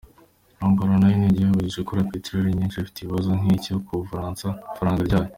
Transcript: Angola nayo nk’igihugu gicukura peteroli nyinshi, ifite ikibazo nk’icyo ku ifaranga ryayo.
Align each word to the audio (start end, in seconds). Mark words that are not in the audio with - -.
Angola 0.65 0.93
nayo 0.97 1.15
nk’igihugu 1.19 1.59
gicukura 1.67 2.09
peteroli 2.11 2.57
nyinshi, 2.57 2.77
ifite 2.79 2.97
ikibazo 2.99 3.29
nk’icyo 3.39 3.73
ku 3.85 3.91
ifaranga 4.71 5.01
ryayo. 5.07 5.29